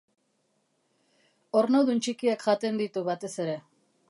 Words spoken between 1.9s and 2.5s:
txikiak